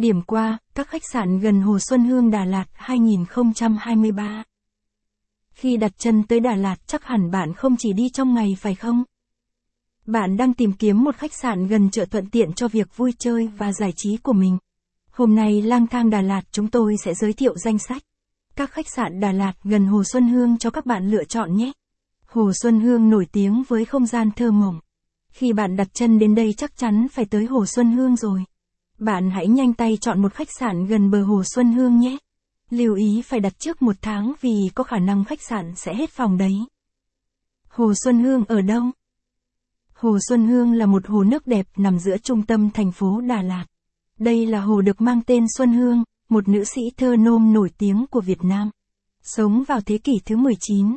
[0.00, 4.44] Điểm qua, các khách sạn gần Hồ Xuân Hương Đà Lạt 2023.
[5.52, 8.74] Khi đặt chân tới Đà Lạt chắc hẳn bạn không chỉ đi trong ngày phải
[8.74, 9.04] không?
[10.06, 13.46] Bạn đang tìm kiếm một khách sạn gần chợ thuận tiện cho việc vui chơi
[13.58, 14.58] và giải trí của mình.
[15.10, 18.02] Hôm nay lang thang Đà Lạt chúng tôi sẽ giới thiệu danh sách
[18.56, 21.72] các khách sạn Đà Lạt gần Hồ Xuân Hương cho các bạn lựa chọn nhé.
[22.26, 24.80] Hồ Xuân Hương nổi tiếng với không gian thơ mộng.
[25.32, 28.44] Khi bạn đặt chân đến đây chắc chắn phải tới Hồ Xuân Hương rồi.
[29.00, 32.18] Bạn hãy nhanh tay chọn một khách sạn gần bờ Hồ Xuân Hương nhé.
[32.70, 36.10] Lưu ý phải đặt trước một tháng vì có khả năng khách sạn sẽ hết
[36.10, 36.54] phòng đấy.
[37.68, 38.82] Hồ Xuân Hương ở đâu?
[39.92, 43.42] Hồ Xuân Hương là một hồ nước đẹp nằm giữa trung tâm thành phố Đà
[43.42, 43.64] Lạt.
[44.18, 48.06] Đây là hồ được mang tên Xuân Hương, một nữ sĩ thơ nôm nổi tiếng
[48.10, 48.70] của Việt Nam.
[49.22, 50.96] Sống vào thế kỷ thứ 19.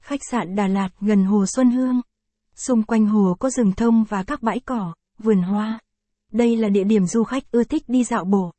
[0.00, 2.00] Khách sạn Đà Lạt gần Hồ Xuân Hương.
[2.54, 5.78] Xung quanh hồ có rừng thông và các bãi cỏ, vườn hoa.
[6.32, 8.52] Đây là địa điểm du khách ưa thích đi dạo bộ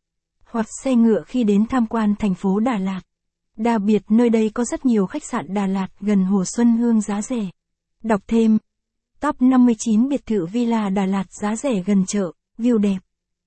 [0.45, 3.01] hoặc xe ngựa khi đến tham quan thành phố Đà Lạt.
[3.57, 7.01] Đặc biệt nơi đây có rất nhiều khách sạn Đà Lạt gần Hồ Xuân Hương
[7.01, 7.49] giá rẻ.
[8.03, 8.57] Đọc thêm.
[9.19, 12.99] Top 59 biệt thự villa Đà Lạt giá rẻ gần chợ, view đẹp.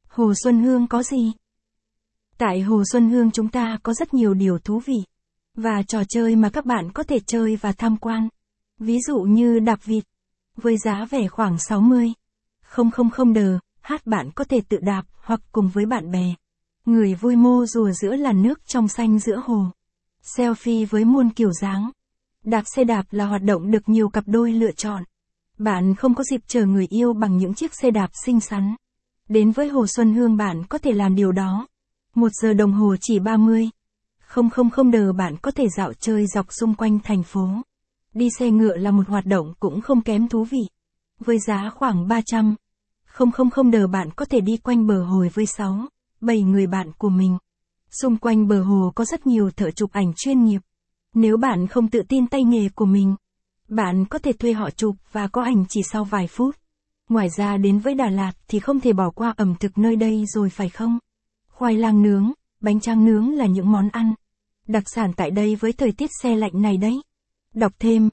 [0.08, 1.32] Hồ Xuân Hương có gì?
[2.38, 4.98] Tại Hồ Xuân Hương chúng ta có rất nhiều điều thú vị
[5.54, 8.28] và trò chơi mà các bạn có thể chơi và tham quan.
[8.78, 10.04] Ví dụ như đạp vịt
[10.56, 12.12] với giá vẻ khoảng 60
[12.70, 16.34] 000 đờ, hát bạn có thể tự đạp hoặc cùng với bạn bè.
[16.84, 19.64] Người vui mô rùa giữa làn nước trong xanh giữa hồ.
[20.36, 21.90] Selfie với muôn kiểu dáng.
[22.44, 25.04] Đạp xe đạp là hoạt động được nhiều cặp đôi lựa chọn.
[25.58, 28.74] Bạn không có dịp chờ người yêu bằng những chiếc xe đạp xinh xắn.
[29.28, 31.66] Đến với Hồ Xuân Hương bạn có thể làm điều đó.
[32.14, 33.70] Một giờ đồng hồ chỉ 30.
[34.18, 37.48] Không không không đờ bạn có thể dạo chơi dọc xung quanh thành phố.
[38.14, 40.62] Đi xe ngựa là một hoạt động cũng không kém thú vị.
[41.18, 42.54] Với giá khoảng 300.
[43.16, 45.88] Không không không đờ bạn có thể đi quanh bờ hồ với 6,
[46.20, 47.38] 7 người bạn của mình.
[47.90, 50.60] Xung quanh bờ hồ có rất nhiều thợ chụp ảnh chuyên nghiệp.
[51.14, 53.14] Nếu bạn không tự tin tay nghề của mình,
[53.68, 56.56] bạn có thể thuê họ chụp và có ảnh chỉ sau vài phút.
[57.08, 60.24] Ngoài ra đến với Đà Lạt thì không thể bỏ qua ẩm thực nơi đây
[60.26, 60.98] rồi phải không?
[61.48, 64.14] Khoai lang nướng, bánh tráng nướng là những món ăn.
[64.68, 67.02] Đặc sản tại đây với thời tiết xe lạnh này đấy.
[67.54, 68.08] Đọc thêm.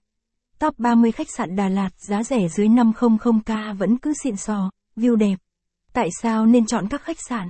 [0.60, 5.16] Top 30 khách sạn Đà Lạt giá rẻ dưới 500k vẫn cứ xịn sò, view
[5.16, 5.36] đẹp.
[5.94, 7.50] Tại sao nên chọn các khách sạn?